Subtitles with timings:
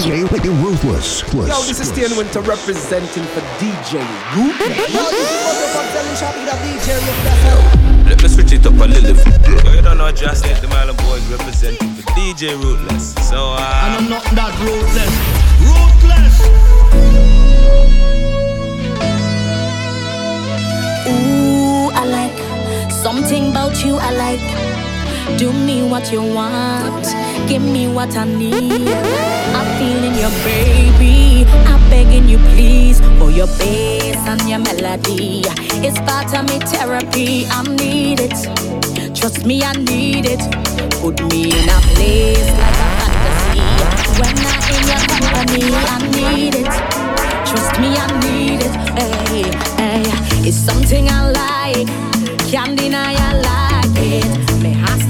[0.00, 1.22] DJ Ruthless.
[1.34, 4.00] Yo, this is Stan Winter representing for DJ
[4.34, 4.88] Ruthless.
[4.88, 8.08] Yo, this is Motor Shopping DJ Ruthless.
[8.08, 9.64] Let me switch it up a little bit.
[9.64, 13.14] Yo, you don't know just like the Marlon boys representing for DJ Ruthless.
[13.28, 13.82] So, uh.
[13.84, 15.12] And I'm not that ruthless.
[15.60, 16.40] Ruthless!
[21.06, 23.96] Ooh, I like something about you.
[23.96, 24.89] I like
[25.38, 27.06] do me what you want,
[27.48, 28.88] give me what I need.
[29.56, 35.42] I'm feeling your baby, I'm begging you please for your bass and your melody.
[35.84, 39.14] It's part of me therapy, I need it.
[39.14, 40.40] Trust me, I need it.
[41.00, 43.68] Put me in a place like a fantasy.
[44.20, 46.72] When I'm in your company, I need it.
[47.48, 48.74] Trust me, I need it.
[48.98, 49.42] Hey,
[49.76, 51.88] hey, it's something I like.
[52.50, 54.49] Can't deny I like it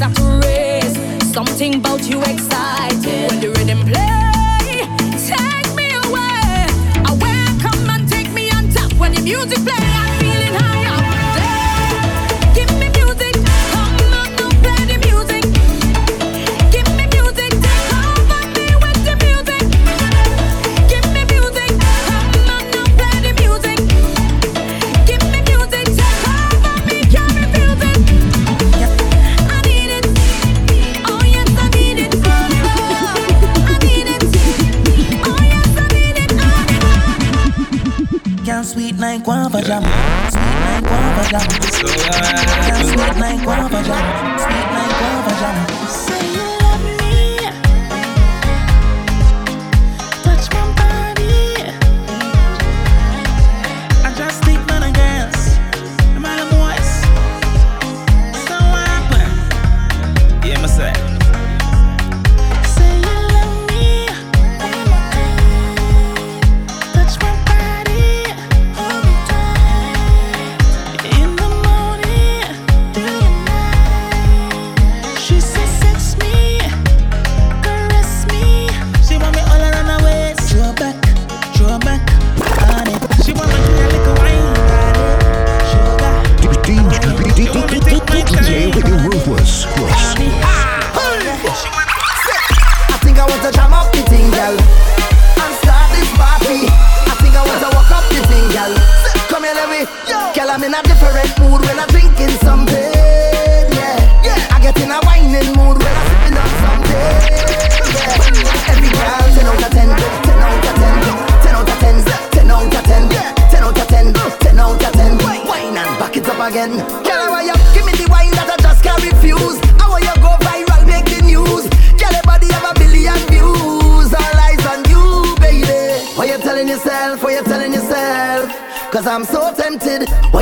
[0.00, 0.96] start to race.
[1.30, 3.30] Something about you excited.
[3.30, 4.88] When the rhythm play,
[5.28, 6.66] take me away.
[7.12, 8.92] Away, come and take me on top.
[8.94, 9.89] When the music play,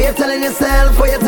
[0.00, 1.27] watching me fall, eh, uh,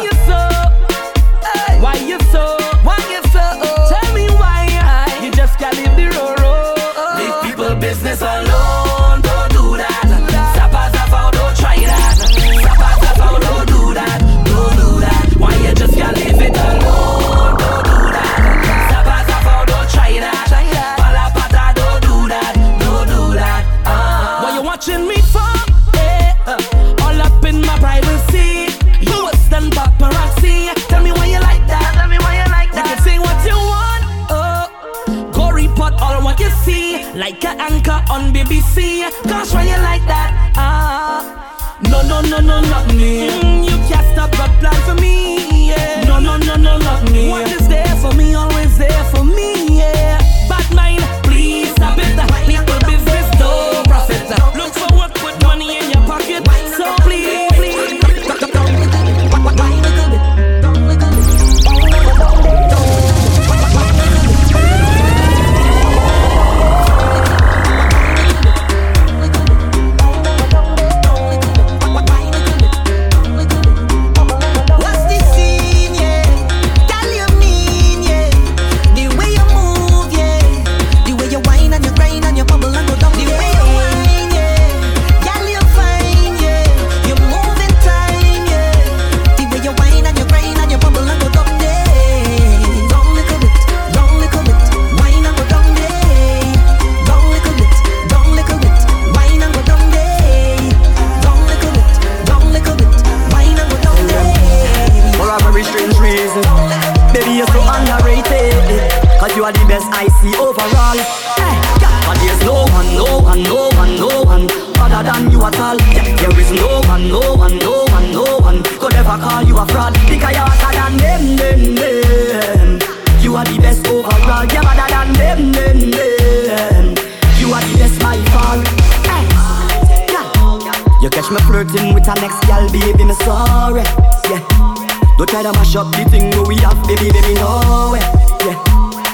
[136.95, 138.03] baby, baby, no way.
[138.43, 138.57] Yeah.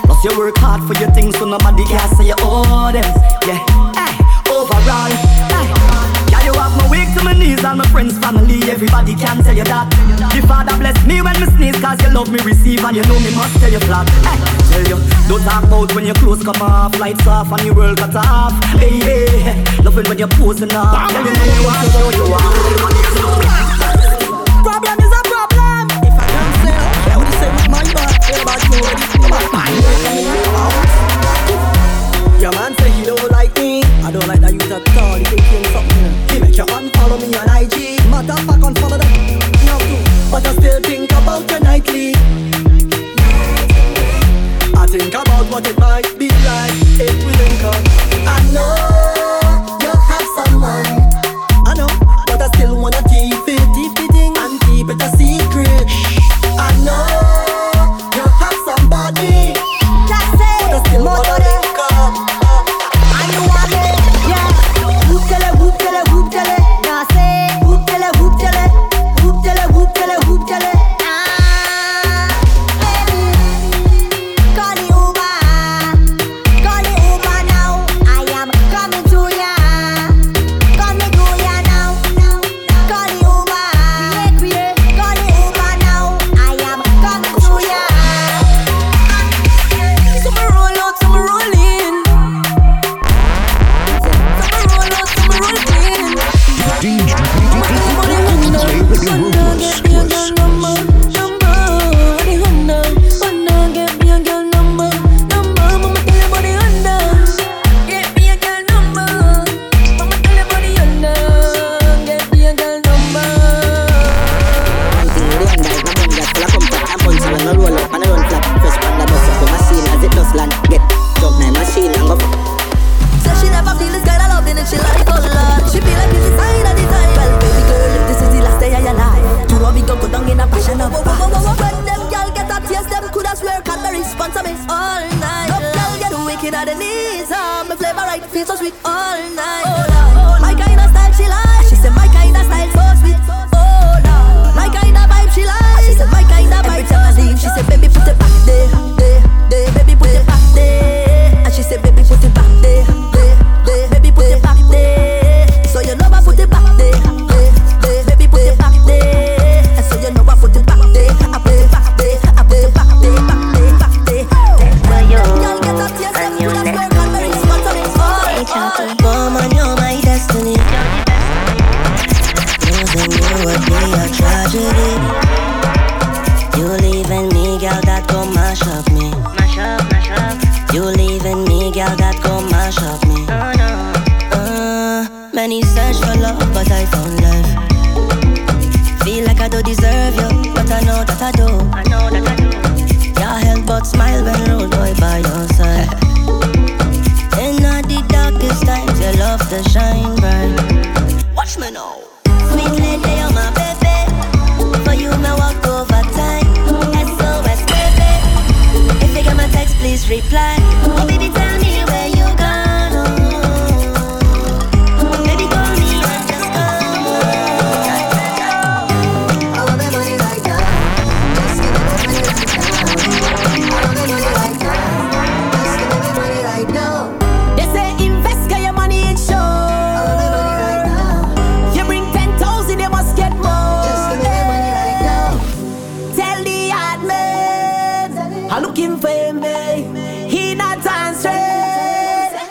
[0.05, 3.05] Plus you work hard for your things, so nobody can say you owe them.
[3.45, 3.61] Yeah.
[3.93, 4.13] Hey,
[4.49, 5.13] overall.
[5.53, 5.67] Hey.
[6.31, 9.55] Yeah, you have my wake to my knees and my friends, family, everybody can tell
[9.55, 9.85] you that.
[10.33, 13.19] The Father bless me when me sneeze, cause you love me, receive, and you know
[13.19, 14.09] me must tell you flat.
[14.25, 14.37] Hey,
[14.71, 14.97] tell you,
[15.27, 18.53] don't talk about when your clothes come off, lights off, and your world cut off.
[18.81, 21.11] Hey, hey, loving when you're posing up.
[21.11, 23.86] tell you you you know you are.
[34.77, 36.13] a thought you can something.
[36.29, 39.11] He make you unfollow me on IG Motherfuck unfollow that
[39.65, 40.01] now too.
[40.31, 42.13] But I still think about you nightly.
[44.75, 46.16] I think about what it might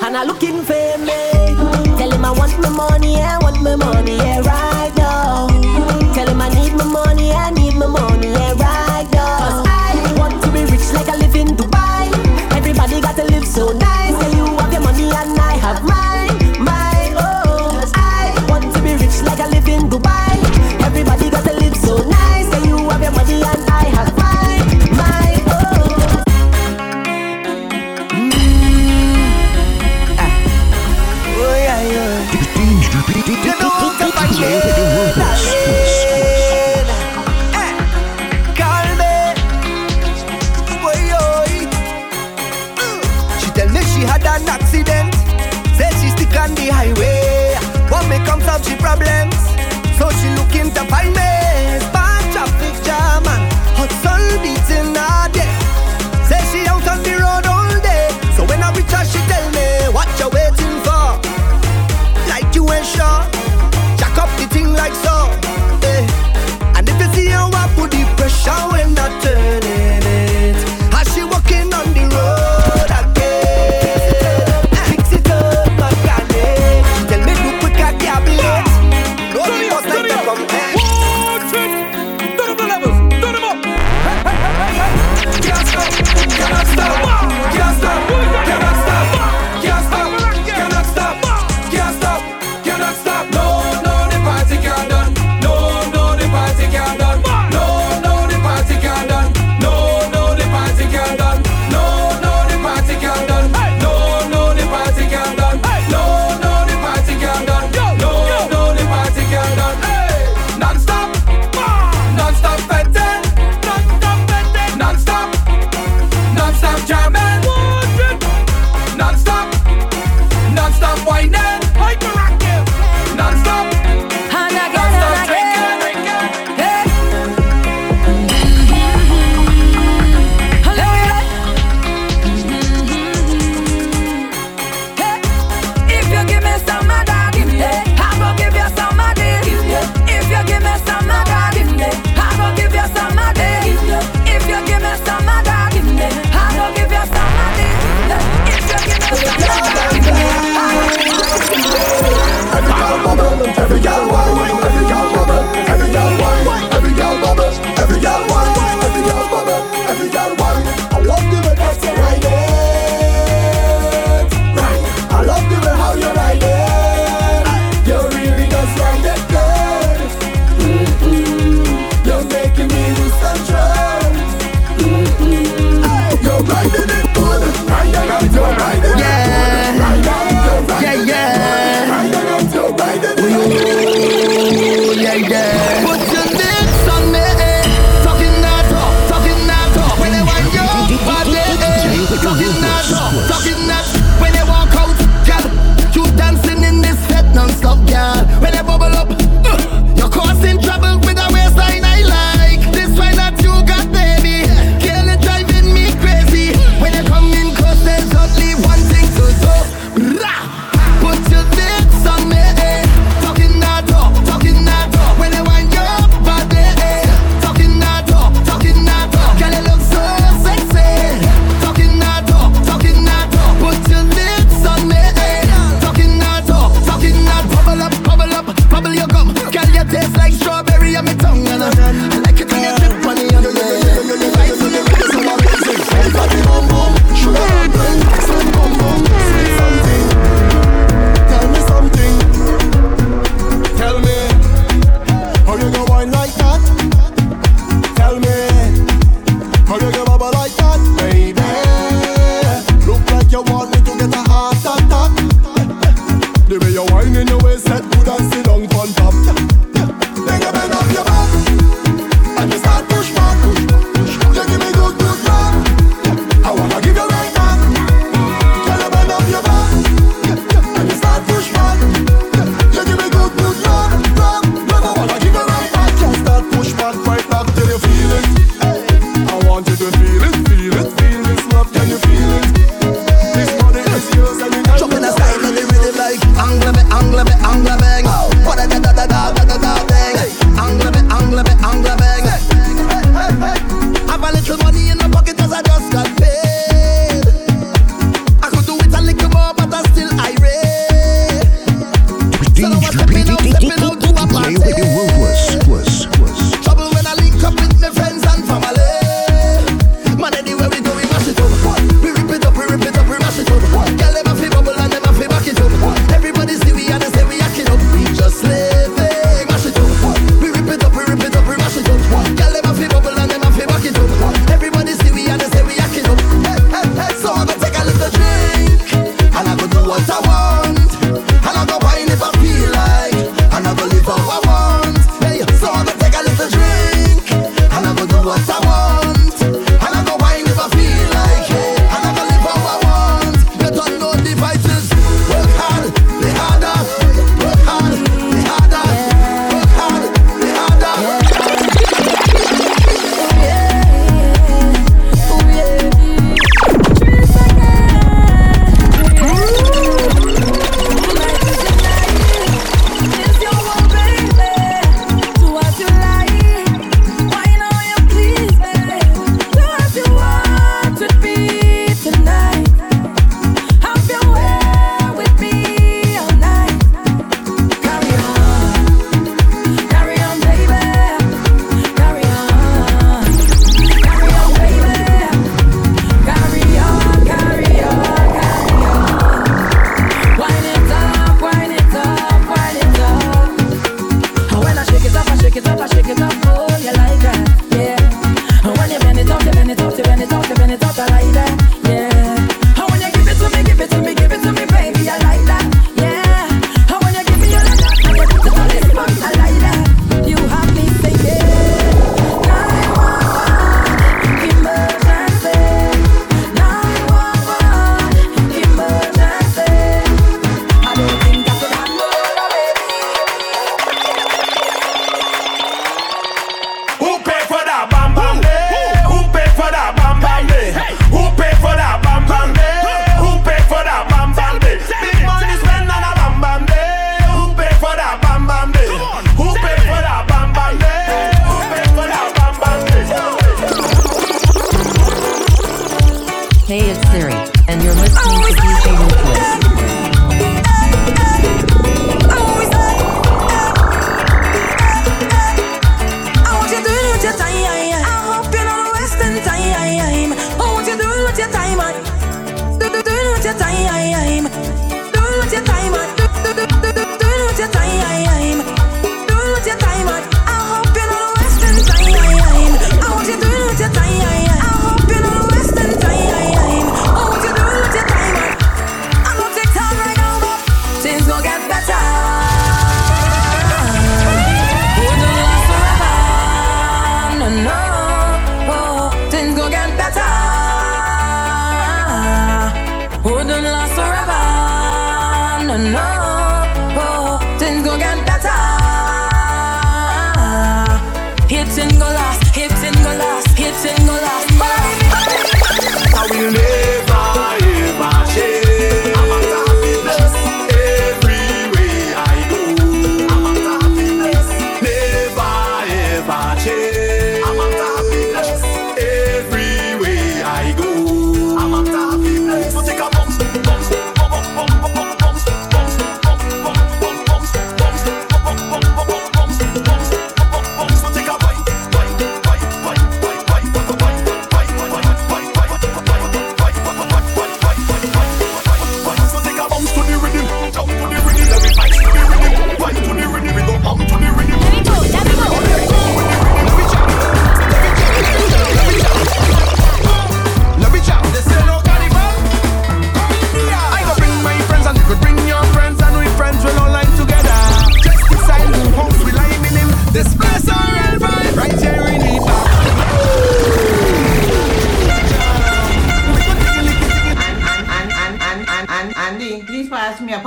[0.07, 1.57] and I looking for me.
[1.99, 4.75] Tell him I want my money, I want my money, yeah, right.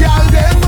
[0.00, 0.59] girl them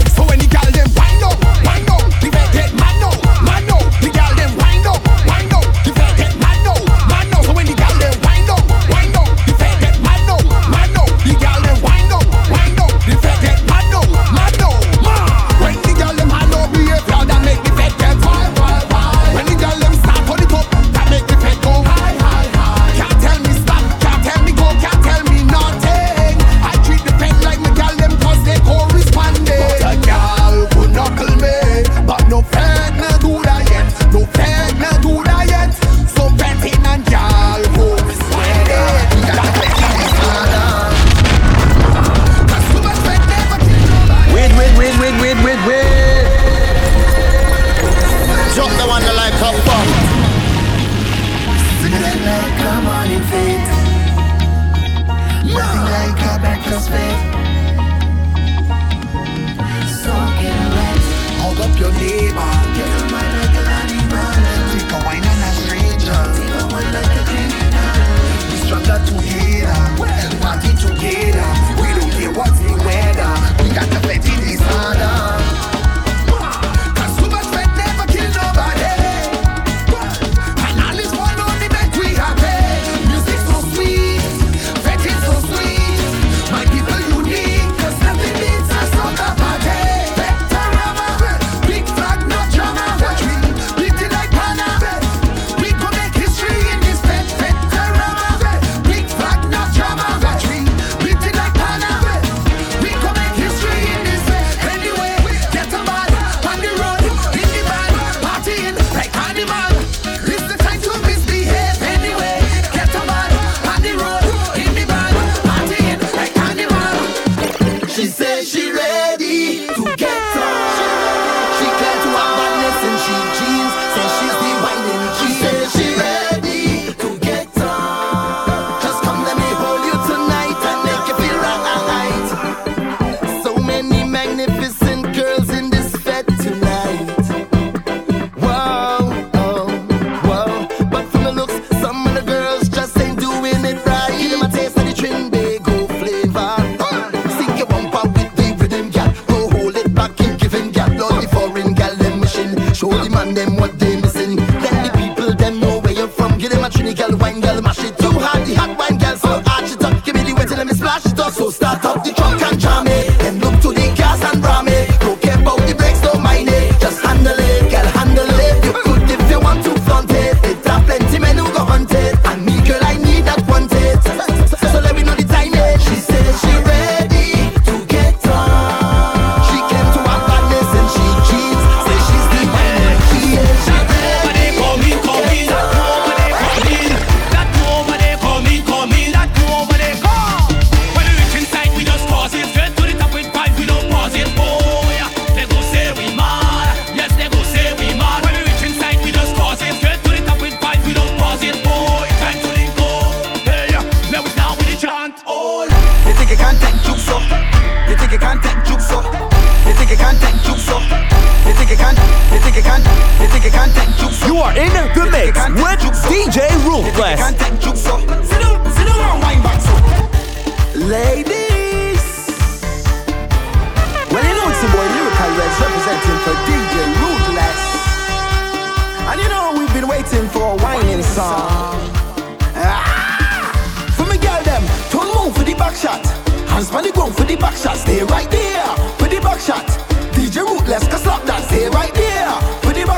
[160.93, 163.12] Catch the so start up the truck and jam it.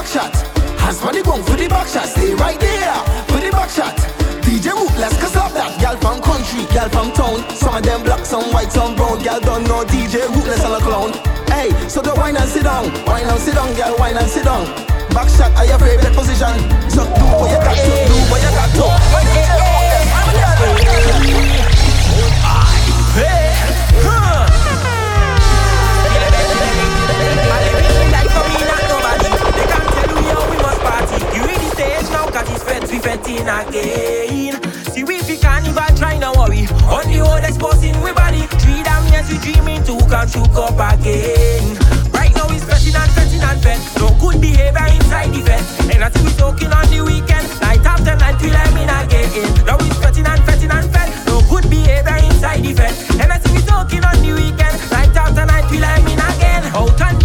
[0.04, 0.36] back shot.
[0.80, 2.06] Hands on the gong for the back shot.
[2.06, 2.94] Stay right there
[3.28, 3.96] for the back shot.
[4.44, 5.80] DJ Whoop, let's cause up that.
[5.80, 7.40] Gal from country, gal from town.
[7.56, 9.22] Some of them black, some white, some brown.
[9.22, 11.12] Gal don't know DJ Whoop, let's all a clown.
[11.48, 12.92] Hey, so the wine and sit down.
[13.06, 14.66] Wine and sit down, gal, wine and sit down.
[15.16, 16.52] Back shot are your favorite position.
[16.90, 19.03] So do what you got to do, what you got to.
[33.44, 34.84] again, again.
[34.92, 36.66] See we you can never try no worry.
[36.88, 38.46] On the road exposing we body.
[38.62, 41.76] Three damn years we dreaming to come shook up again.
[42.12, 43.80] Right now we fetching and fetching and fed.
[43.98, 45.62] No good behavior inside the fed.
[45.92, 47.46] And I see we talking on the weekend.
[47.60, 49.28] Night after night till I'm in again.
[49.66, 51.08] Now we fetching and fetching and fed.
[51.26, 52.94] No good behavior inside the fed.
[53.20, 54.76] And I see we talking on the weekend.
[54.90, 56.62] Night after night till I'm in again.
[56.72, 57.23] Out and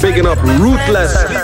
[0.00, 1.37] big enough, ruthless.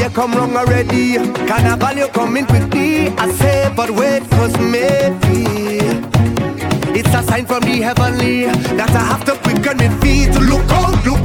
[0.00, 1.16] you come wrong already.
[1.46, 3.08] Carnival, you coming quickly.
[3.08, 5.78] I say, but wait, cause maybe
[6.98, 8.46] it's a sign from the heavenly
[8.78, 11.19] that I have to quicken my feet to look out, look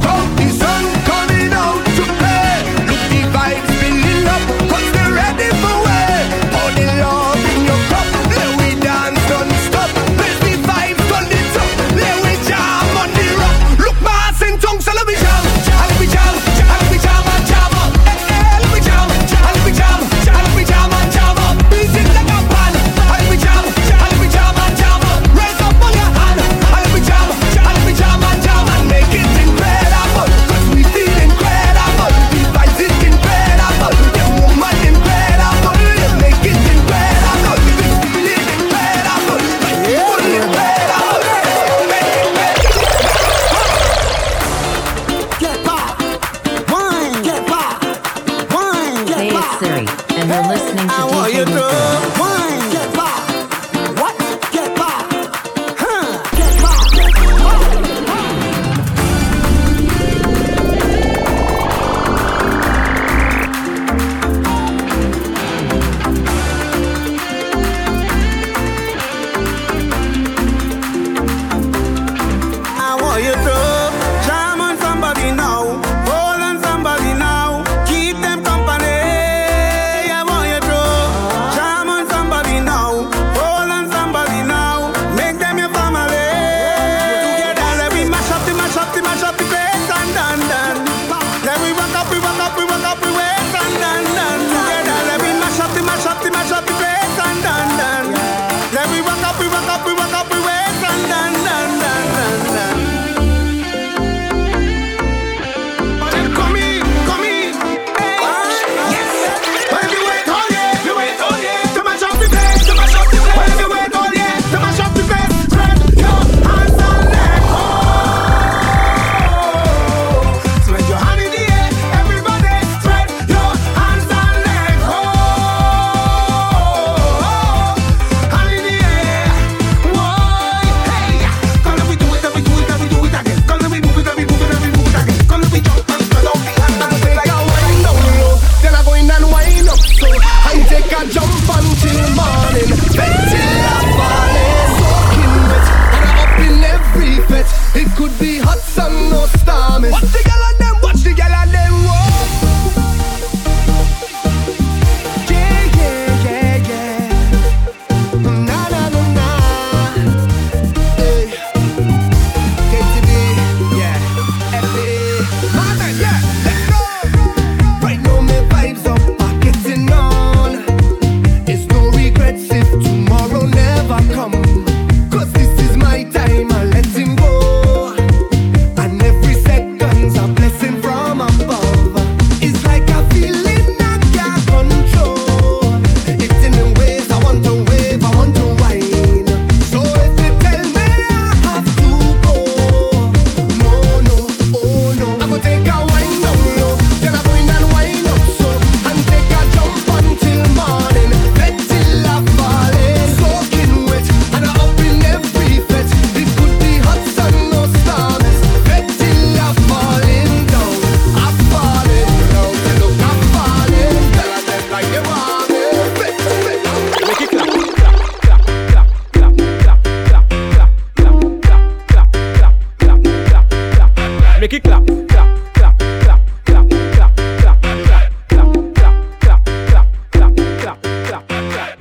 [149.26, 150.25] stomach.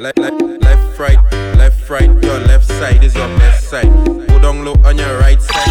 [0.06, 2.24] Left, left, left, right, left, right.
[2.24, 3.92] Your left side is your best side.
[4.28, 5.66] Go down low on your right side.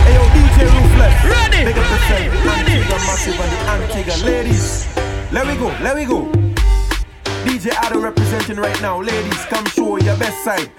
[0.00, 1.24] Hey yo, DJ Ruthless.
[1.28, 1.80] Ready, ready,
[2.40, 2.72] ready.
[2.72, 4.86] Antigua Massive and the Antigua ladies.
[5.30, 6.24] Let we go, let we go.
[7.44, 9.44] DJ Adam representing right now, ladies.
[9.44, 10.70] Come show your best side.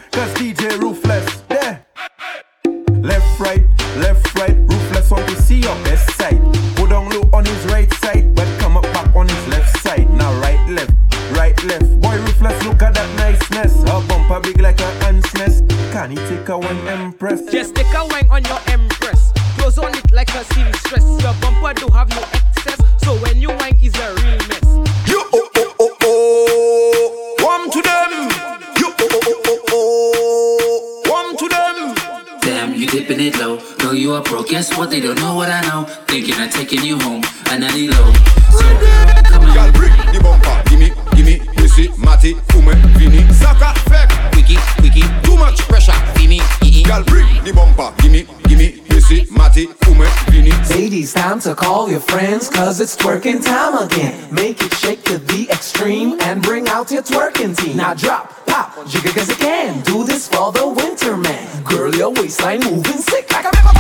[52.57, 54.33] Cause it's twerking time again.
[54.33, 57.77] Make it shake to the extreme and bring out your twerking team.
[57.77, 59.83] Now drop, pop, jigger cause it can.
[59.83, 61.63] Do this for the winter man.
[61.65, 63.76] Girl, your waistline moving sick like a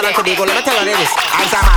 [0.00, 1.12] Another to be go, let me tell you this.
[1.36, 1.69] Answer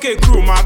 [0.00, 0.62] okay, crew, my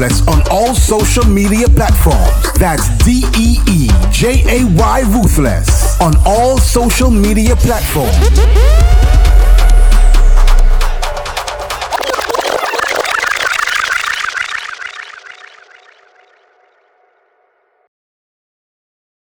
[0.00, 2.52] Ruthless on all social media platforms.
[2.58, 8.89] That's D E E J A Y Ruthless on all social media platforms.